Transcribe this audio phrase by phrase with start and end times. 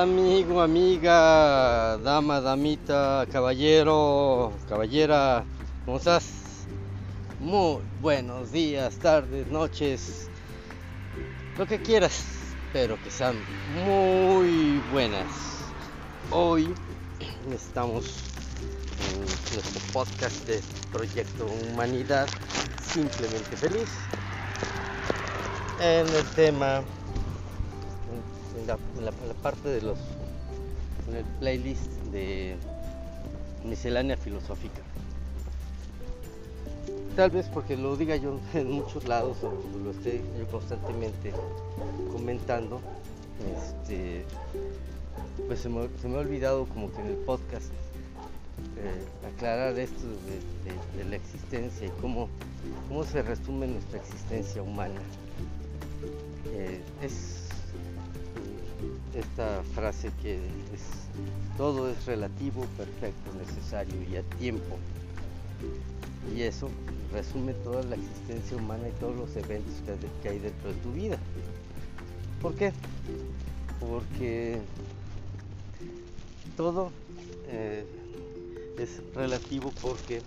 [0.00, 5.44] Amigo, amiga, dama, damita, caballero, caballera,
[5.84, 6.66] ¿cómo estás?
[7.38, 10.30] Muy buenos días, tardes, noches,
[11.58, 12.24] lo que quieras,
[12.72, 13.36] pero que sean
[13.74, 15.28] muy buenas.
[16.30, 16.72] Hoy
[17.52, 18.06] estamos
[19.12, 22.26] en nuestro podcast de Proyecto Humanidad
[22.80, 23.90] Simplemente Feliz
[25.80, 26.82] en el tema
[29.04, 29.98] la, parte de los
[31.08, 32.56] en el playlist de
[33.64, 34.80] miscelánea filosófica.
[37.16, 41.32] Tal vez porque lo diga yo en muchos lados o lo esté yo constantemente
[42.12, 42.80] comentando
[43.68, 44.24] este
[45.46, 47.72] pues se me, se me ha olvidado como que en el podcast
[48.76, 52.28] eh, aclarar esto de, la existencia y cómo,
[52.88, 55.00] cómo se resume nuestra existencia humana.
[56.52, 57.48] Eh, es
[59.14, 60.36] esta frase que
[60.72, 60.82] es
[61.56, 64.78] todo es relativo, perfecto, necesario y a tiempo.
[66.34, 66.68] Y eso
[67.12, 69.74] resume toda la existencia humana y todos los eventos
[70.22, 71.18] que, hay- dentro de tu vida.
[72.40, 72.72] ¿Por qué?
[73.78, 74.58] Porque
[76.56, 76.90] todo
[77.48, 77.84] eh,
[78.78, 80.22] es relativo porque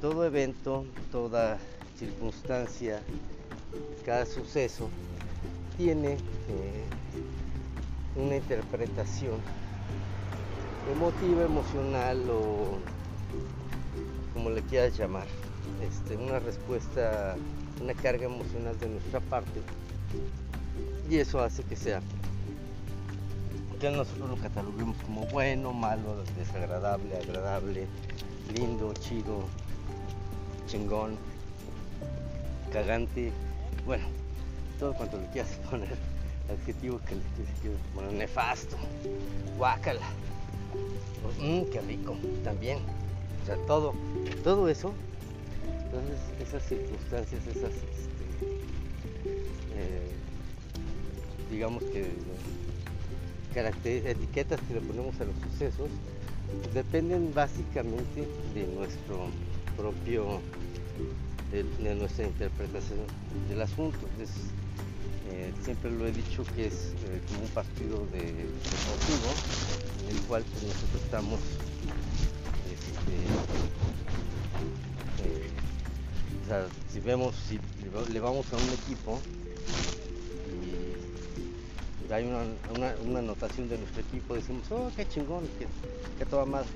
[0.00, 1.58] todo evento, toda
[1.98, 3.02] circunstancia,
[4.06, 4.88] cada suceso
[5.76, 6.84] tiene eh,
[8.20, 9.40] una interpretación
[10.90, 12.78] emotiva, emocional o
[14.34, 15.26] como le quieras llamar,
[15.82, 17.36] este, una respuesta,
[17.80, 19.60] una carga emocional de nuestra parte.
[21.08, 22.00] Y eso hace que sea
[23.80, 27.86] que nosotros lo cataloguemos como bueno, malo, desagradable, agradable,
[28.54, 29.44] lindo, chido,
[30.66, 31.16] chingón,
[32.70, 33.32] cagante,
[33.86, 34.04] bueno,
[34.78, 35.96] todo cuanto le quieras poner,
[36.48, 37.22] adjetivo que le
[37.60, 38.76] quieras poner, nefasto,
[39.56, 40.06] guácala,
[41.40, 42.78] mmm, qué rico, también,
[43.42, 43.94] o sea, todo,
[44.42, 44.92] todo eso,
[45.84, 48.24] entonces esas circunstancias, esas, este,
[49.76, 50.10] eh,
[51.50, 52.06] digamos que
[53.54, 55.90] caracter- etiquetas que le ponemos a los sucesos
[56.62, 59.26] pues, dependen básicamente de nuestro
[59.76, 60.40] propio
[61.50, 62.98] de, nuestra interpretación
[63.48, 63.98] del asunto
[65.30, 69.28] eh, siempre lo he dicho que es eh, como un partido de, deportivo
[70.02, 71.40] en el cual pues, nosotros estamos
[72.66, 73.26] este,
[75.18, 75.50] eh,
[76.42, 79.20] o sea, si vemos si le va- le vamos a un equipo
[82.08, 82.42] y hay una,
[82.72, 85.68] una, anotación de nuestro equipo, decimos, oh, qué chingón, qué,
[86.18, 86.70] qué toda madre.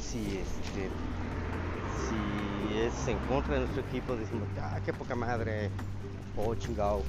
[0.00, 0.90] Si, este,
[2.08, 2.16] si
[2.78, 5.70] es en contra de nuestro equipo, decimos, ah, qué poca madre,
[6.38, 7.02] oh, chingado,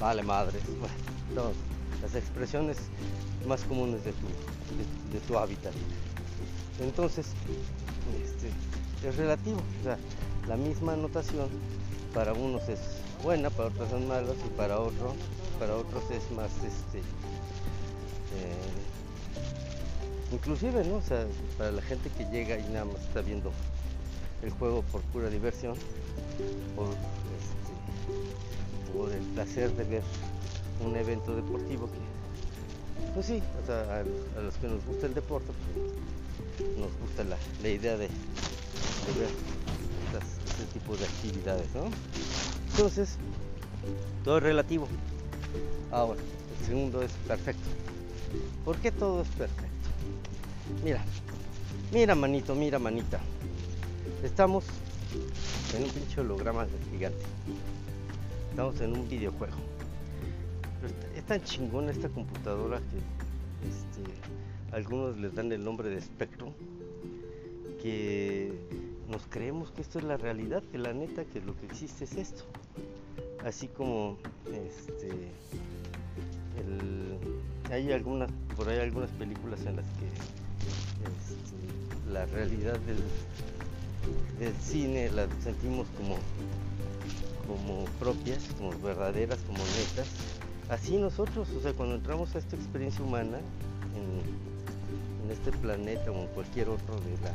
[0.00, 0.58] vale madre.
[0.80, 0.94] Bueno,
[1.34, 1.56] todas
[2.02, 2.78] las expresiones
[3.46, 4.26] más comunes de tu,
[5.12, 5.72] de, tu hábitat.
[6.80, 7.26] Entonces,
[8.22, 9.98] este, es relativo, o sea,
[10.48, 11.48] la misma anotación
[12.12, 12.80] para unos es
[13.22, 15.14] buena, para otros son malos y para otros
[15.58, 17.02] para otros es más este eh,
[20.32, 21.26] inclusive no o sea
[21.56, 23.52] para la gente que llega y nada más está viendo
[24.42, 25.74] el juego por pura diversión
[28.94, 30.02] por el placer de ver
[30.84, 31.98] un evento deportivo que
[33.14, 37.96] pues sí a, los que nos gusta el deporte pues, nos gusta la, la idea
[37.96, 39.30] de, de ver
[40.06, 41.84] estas- este tipo de actividades ¿no?
[42.70, 43.16] entonces
[44.24, 44.88] todo es relativo
[45.92, 46.20] Ahora,
[46.60, 47.62] el segundo es perfecto.
[48.64, 49.88] ¿Por qué todo es perfecto?
[50.84, 51.02] Mira,
[51.92, 53.20] mira manito, mira manita.
[54.24, 54.64] Estamos
[55.76, 57.24] en un pinche holograma gigante.
[58.56, 59.52] Estamos en un videojuego.
[61.14, 62.96] Es tan chingona esta computadora que
[63.68, 66.54] este, algunos les dan el nombre de espectro.
[67.82, 68.50] Que
[69.10, 72.16] nos creemos que esto es la realidad, que la neta, que lo que existe es
[72.16, 72.44] esto
[73.44, 74.16] así como
[74.72, 75.10] este
[76.58, 77.18] el-
[77.70, 80.06] hay algunas por ahí algunas películas en las que
[81.04, 82.78] este, la realidad
[84.40, 86.16] del cine la sentimos como
[87.46, 90.08] como propias como verdaderas como netas
[90.68, 93.38] así nosotros o sea cuando entramos a esta experiencia humana
[93.94, 94.46] en,
[95.30, 97.32] este planeta o en cualquier otro de la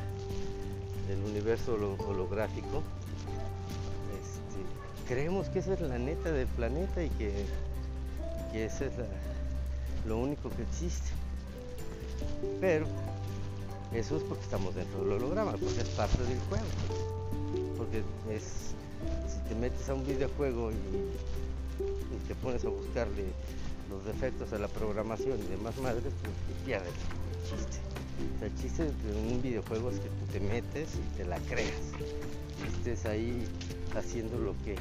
[1.08, 2.81] del universo holo- holográfico
[4.22, 7.46] este, creemos que esa es la neta del planeta y que,
[8.54, 8.94] que ese es
[10.07, 11.10] lo único que existe.
[12.60, 12.86] Pero
[13.94, 16.66] eso es porque estamos dentro del holograma, porque es parte del juego.
[17.78, 18.04] Porque
[18.34, 18.74] es,
[19.27, 20.75] si te metes a un videojuego y,
[22.27, 23.25] te pones a buscarle
[23.89, 26.33] los defectos de la programación y demás madres, pues
[26.65, 27.80] pierde el chiste.
[28.36, 31.39] O sea, el chiste de un videojuego es que tú te metes y te la
[31.39, 31.92] creas.
[32.77, 33.44] Estés ahí
[33.95, 34.75] haciendo lo que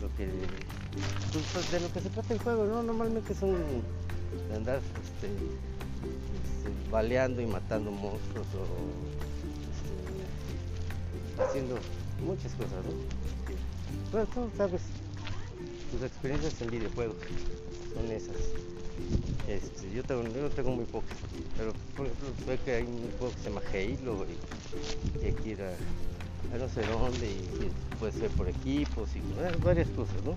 [0.00, 0.28] lo que
[1.32, 2.82] pues, de lo que se trata el juego, ¿no?
[2.82, 3.56] Normalmente son
[4.48, 8.64] de andar este, este, baleando y matando monstruos o
[11.34, 11.76] este, haciendo
[12.22, 14.24] muchas cosas, ¿no?
[14.26, 14.82] Tú sabes,
[15.90, 17.16] tus experiencias en videojuegos
[17.94, 18.36] son esas.
[19.48, 21.16] Este, yo, tengo, yo tengo muy pocas,
[21.56, 24.26] pero por ejemplo sé que hay un juego que se llama Halo
[25.20, 30.16] y que hay a, no sé dónde y, puede ser por equipos y varias cosas,
[30.24, 30.36] ¿no?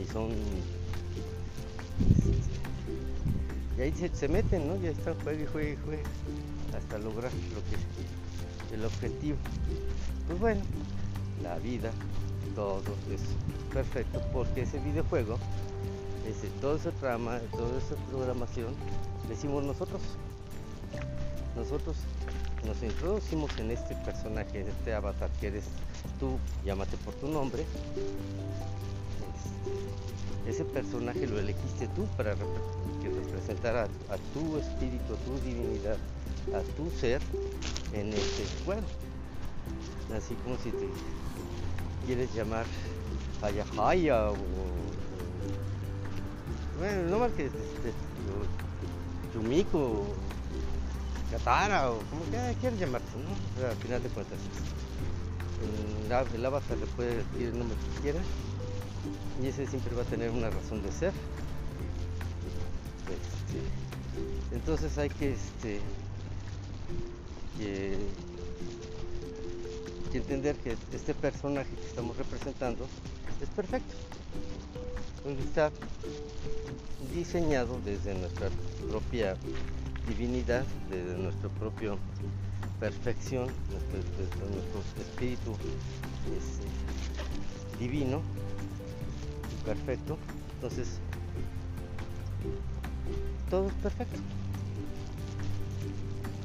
[0.00, 0.30] Y son
[3.78, 4.76] y ahí se, meten, ¿no?
[4.80, 6.02] Ya están, juegue y juegue y juegue
[6.74, 8.15] hasta lograr lo que
[8.72, 9.36] el objetivo.
[10.26, 10.60] Pues bueno,
[11.42, 11.90] la vida,
[12.54, 12.82] todo
[13.12, 13.20] es
[13.72, 15.38] perfecto porque ese videojuego,
[16.26, 18.74] ese, todo ese trama, toda esa programación,
[19.28, 20.00] lo hicimos nosotros.
[21.54, 21.96] Nosotros
[22.66, 25.64] nos introducimos en este personaje, en este avatar que eres
[26.18, 27.64] tú, llámate por tu nombre.
[30.46, 35.96] Ese personaje lo elegiste tú para que representara a, tu espíritu, a tu divinidad,
[36.54, 37.20] a tu ser
[37.92, 38.86] en este juego.
[40.16, 40.88] Así como si te
[42.06, 42.64] quieres llamar
[43.42, 44.36] Hayahaya o,
[46.78, 47.92] bueno, no más que este,
[49.34, 50.06] Yumiko,
[51.30, 53.66] Katara o como que quieras llamarte, ¿no?
[53.66, 54.38] al final de cuentas.
[56.08, 58.20] El, el avatar le puede decir el nombre que quiera
[59.42, 61.12] y ese siempre va a tener una razón de ser.
[63.08, 65.80] Este, entonces hay que, este,
[67.58, 67.96] que
[70.18, 72.86] entender que este personaje que estamos representando
[73.42, 73.94] es perfecto.
[75.44, 75.70] Está
[77.14, 78.48] diseñado desde nuestra
[78.88, 79.36] propia
[80.08, 81.96] divinidad, desde nuestra propia
[82.78, 85.52] perfección, nuestro, nuestro espíritu
[86.36, 86.60] es,
[87.78, 88.22] divino
[89.66, 90.16] perfecto.
[90.54, 90.98] Entonces,
[93.50, 94.18] todo es perfecto.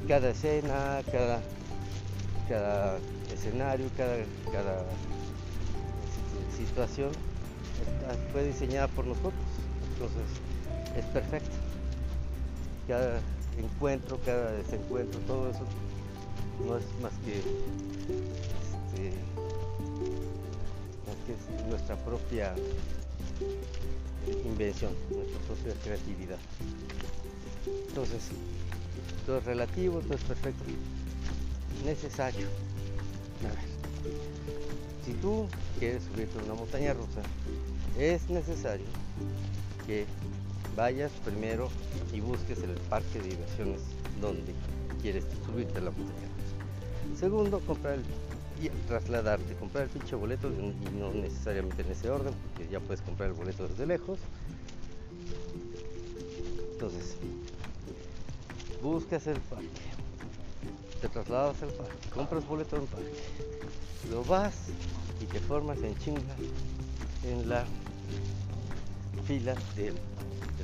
[0.07, 2.99] Cada escena, cada,
[3.33, 4.17] escenario, cada,
[4.51, 4.83] cada
[6.57, 7.11] situación
[8.33, 9.33] fue diseñada por nosotros.
[9.93, 11.55] Entonces es perfecto.
[12.87, 13.19] Cada
[13.57, 15.65] encuentro, cada desencuentro, todo eso
[16.65, 19.13] no es más que, este,
[21.05, 22.53] más que nuestra propia
[24.45, 26.37] invención, nuestra propia creatividad.
[27.87, 28.29] Entonces,
[29.25, 30.63] todo es relativo, todo es perfecto,
[31.85, 32.47] necesario.
[35.05, 35.47] Si tú
[35.79, 37.21] quieres subirte a una montaña rusa,
[37.97, 38.85] es necesario
[39.85, 40.05] que
[40.75, 41.69] vayas primero
[42.13, 43.81] y busques el parque de diversiones
[44.21, 44.53] donde
[45.01, 47.19] quieres subirte a la montaña rusa.
[47.19, 48.03] Segundo, comprar el,
[48.61, 53.01] y trasladarte, comprar el pinche boleto y no necesariamente en ese orden, porque ya puedes
[53.01, 54.19] comprar el boleto desde lejos.
[56.73, 57.15] Entonces,
[58.81, 59.67] buscas el parque,
[61.01, 63.23] te trasladas al parque, compras boleto en parque,
[64.09, 64.53] lo vas
[65.21, 66.35] y te formas en chinga
[67.23, 67.65] en la
[69.25, 69.93] fila de,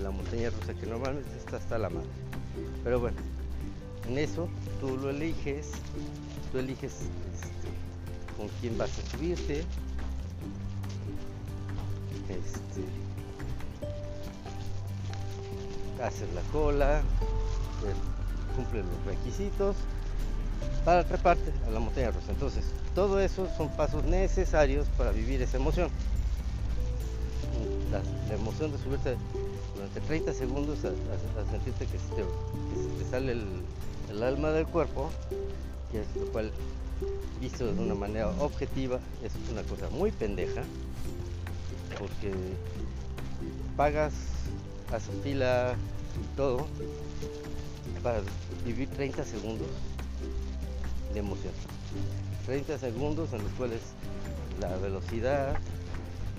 [0.02, 2.08] la montaña rusa que normalmente está hasta la madre.
[2.84, 3.18] Pero bueno,
[4.08, 4.48] en eso
[4.80, 5.72] tú lo eliges,
[6.52, 6.94] tú eliges
[8.38, 9.66] con quién vas a subirte.
[12.30, 12.84] Este,
[16.04, 17.02] haces la cola,
[18.56, 19.76] cumple los requisitos
[20.86, 22.32] para treparte a la montaña rusa.
[22.32, 22.66] Entonces,
[22.96, 25.90] todo eso son pasos necesarios para vivir esa emoción.
[27.92, 28.02] La,
[28.34, 29.16] emoción de subirte
[29.76, 35.10] durante 30 segundos a, sentirte que te, sale el, alma del cuerpo,
[35.92, 36.52] que es lo cual,
[37.40, 40.64] visto de una manera objetiva, es una cosa muy pendeja,
[42.00, 42.32] porque
[43.76, 44.14] pagas,
[44.92, 45.76] haces fila
[46.22, 46.68] y todo
[48.04, 48.22] para
[48.66, 49.68] vivir 30 segundos
[51.14, 51.54] de emoción.
[52.46, 53.82] 30 segundos en los cuales
[54.60, 55.58] la velocidad,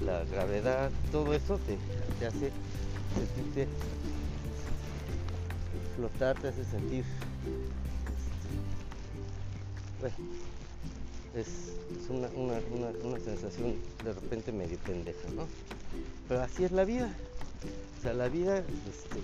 [0.04, 2.50] la gravedad, todo eso te, hace
[3.14, 3.68] sentirte
[5.96, 7.04] flotar, te hace sentir
[10.06, 11.46] es,
[12.08, 15.46] una, sensación de repente medio pendeja, ¿no?
[16.28, 17.10] Pero así es la vida.
[17.98, 19.18] O sea, la vida, este,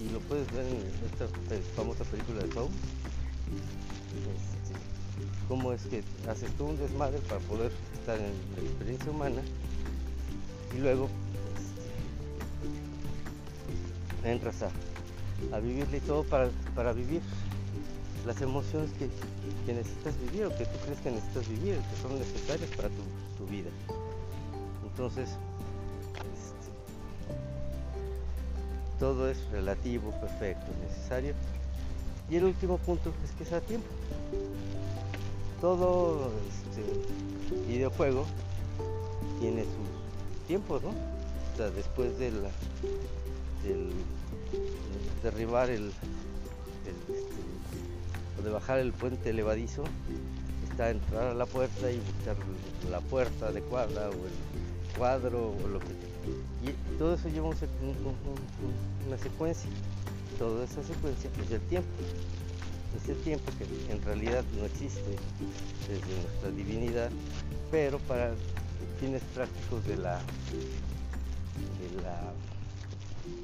[0.00, 0.76] y lo puedes ver en
[1.10, 1.26] esta
[1.74, 2.70] famosa película de Soul,
[5.48, 9.42] cómo es que haces tú un desmadre para poder estar en la experiencia humana
[10.76, 11.08] y luego
[14.24, 14.70] entras a,
[15.56, 17.22] a vivirle todo para, para vivir
[18.26, 19.08] las emociones que,
[19.72, 23.70] necesitas vivir o que tú crees que necesitas vivir, que son necesarias para tu, vida.
[24.84, 26.70] Entonces, este,
[28.98, 31.34] todo es relativo, perfecto, necesario.
[32.28, 33.86] Y el último punto es que sea tiempo.
[35.60, 36.82] Todo este,
[37.68, 38.24] videojuego
[39.38, 40.88] tiene sus tiempos, ¿no?
[40.88, 42.50] O sea, después de la,
[43.62, 43.92] del
[45.22, 47.36] derribar el, el, este,
[48.42, 49.84] de bajar el puente elevadizo,
[50.68, 52.36] está entrar a la puerta y buscar
[52.90, 55.86] la puerta adecuada o el cuadro o lo que
[56.64, 59.70] y todo eso lleva un, un, una secuencia.
[60.38, 61.88] Toda esa secuencia es el tiempo.
[62.96, 65.16] Ese tiempo que en realidad no existe
[65.88, 67.10] desde nuestra divinidad
[67.70, 68.32] pero para
[69.00, 70.18] fines prácticos de la
[71.78, 72.32] de la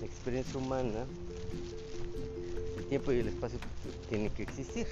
[0.04, 1.04] experiencia humana
[2.92, 3.58] tiempo y el espacio
[4.10, 4.86] tienen que existir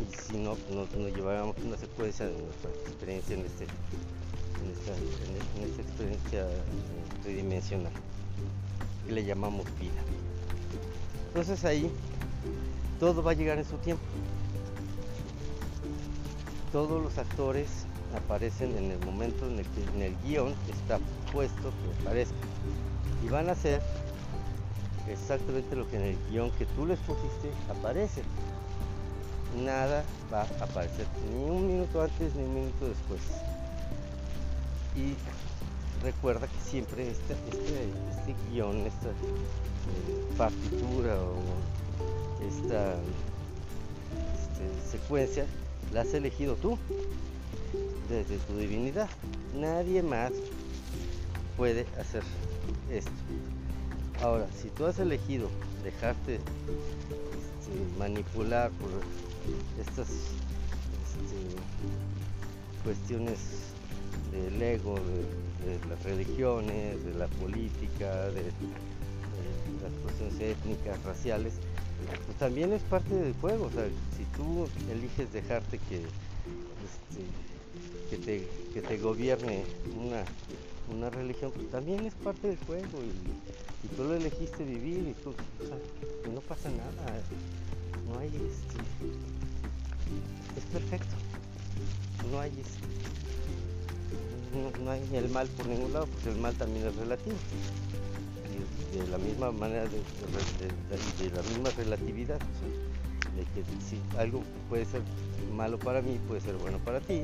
[0.00, 4.96] y si no, no, no lleváramos una secuencia de nuestra experiencia en, este, en, esta,
[4.96, 6.48] en esta experiencia
[7.22, 7.92] tridimensional
[9.06, 10.02] que le llamamos vida.
[11.28, 11.88] Entonces ahí
[12.98, 14.02] todo va a llegar en su tiempo.
[16.72, 17.68] Todos los actores
[18.16, 20.98] aparecen en el momento en el que en el guion está
[21.32, 22.34] puesto que aparezca.
[23.24, 23.80] Y van a hacer
[25.10, 28.22] exactamente lo que en el guion que tú les pusiste aparece
[29.56, 33.20] nada va a aparecer ni un minuto antes ni un minuto después.
[34.96, 35.14] Y
[36.04, 41.36] recuerda que siempre este, este, este guion, esta eh, partitura o
[42.46, 42.94] esta
[44.34, 45.46] este, secuencia,
[45.92, 46.78] la has elegido tú
[48.08, 49.08] desde tu divinidad.
[49.54, 50.32] Nadie más
[51.56, 52.22] puede hacer
[52.90, 53.10] esto.
[54.20, 55.48] Ahora, si tú has elegido
[55.84, 56.48] dejarte este,
[57.98, 58.90] manipular por
[59.80, 60.26] estas este,
[62.82, 63.38] cuestiones
[64.32, 68.42] del ego, de, las religiones, de la política, de,
[69.82, 71.52] las cuestiones étnicas, raciales,
[72.26, 73.66] pues también es parte del juego.
[73.66, 73.84] O sea,
[74.16, 76.10] si tú eliges dejarte que, este,
[78.10, 79.62] que, te, que te gobierne
[79.96, 80.24] una,
[80.92, 82.98] una religión, pues también es parte del juego
[83.84, 86.90] y tú lo elegiste vivir y, tú, o no pasa nada.
[88.08, 88.78] No hay este,
[90.56, 91.14] es perfecto.
[92.30, 92.52] No hay
[94.54, 97.36] no, no, hay el mal por ningún lado, porque el mal también es relativo.
[98.94, 102.38] Y de la misma manera, de, de, la misma relatividad,
[103.36, 105.02] de que si algo puede ser
[105.54, 107.22] malo para mí, puede ser bueno para ti,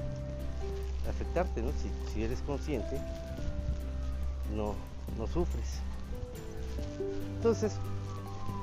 [1.09, 1.71] afectarte, ¿no?
[2.13, 2.99] Si, eres consciente,
[4.55, 4.75] no,
[5.19, 5.81] no sufres.
[7.37, 7.73] Entonces,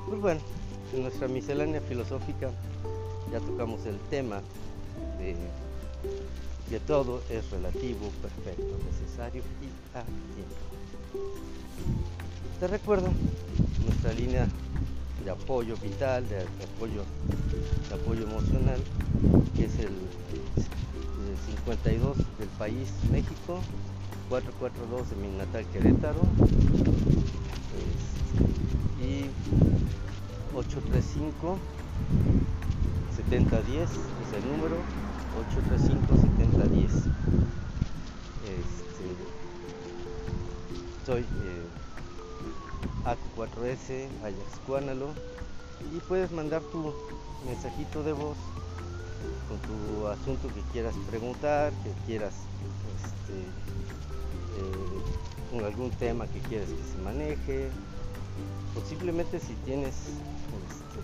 [0.08, 0.40] pues bueno,
[0.92, 2.50] en nuestra miscelánea filosófica
[3.32, 4.42] ya tocamos el tema
[5.18, 5.36] de
[6.68, 10.54] que todo es relativo, perfecto, necesario y a tiempo.
[12.60, 13.08] Te recuerdo
[13.84, 14.48] nuestra línea
[15.24, 17.02] de apoyo vital, de, apoyo,
[17.88, 18.80] de apoyo emocional,
[19.56, 19.92] que es el
[21.64, 23.60] 52 del país México,
[24.28, 26.20] 442 de mi natal Querétaro,
[29.00, 29.30] y
[30.54, 31.58] 835
[33.16, 33.98] 7010 es
[34.34, 34.76] el número
[35.50, 36.92] 835 7010
[38.44, 39.06] este,
[41.06, 41.64] soy eh,
[43.04, 45.08] AC4S Ajax Cuánalo
[45.94, 46.94] y puedes mandar tu
[47.46, 48.36] mensajito de voz
[49.48, 52.34] con tu asunto que quieras preguntar, que quieras
[53.04, 53.40] este,
[54.58, 55.00] eh,
[55.50, 57.70] con algún tema que quieres que se maneje,
[58.74, 61.00] posiblemente si tienes este,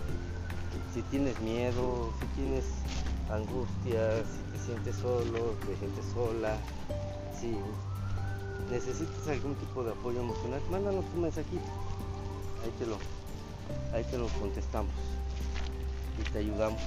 [0.94, 2.64] si tienes miedo, si tienes
[3.30, 6.56] angustia, si te sientes solo, te sientes sola,
[7.38, 7.56] si
[8.70, 11.62] necesitas algún tipo de apoyo emocional, mándanos un mensajito.
[12.64, 12.98] Ahí te lo,
[13.94, 14.92] ahí te lo contestamos
[16.18, 16.80] y te ayudamos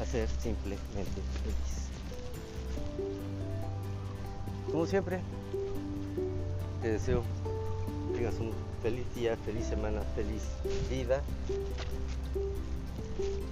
[0.00, 1.86] a ser simplemente feliz.
[4.70, 5.20] Como siempre,
[6.82, 7.22] te deseo
[8.12, 10.42] que tengas un feliz día, feliz semana, feliz
[10.90, 11.22] vida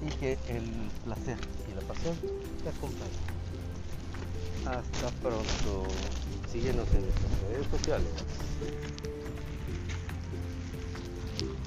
[0.06, 0.70] y que el
[1.04, 1.38] placer
[1.70, 2.16] y la pasión
[2.62, 3.34] te acompañen.
[4.66, 5.84] Hasta pronto.
[6.50, 8.08] Síguenos en nuestras redes sociales.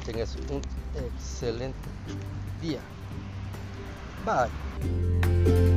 [0.06, 0.62] Tengas un
[0.96, 1.90] excelente
[2.62, 2.80] día.
[4.28, 5.77] Bye.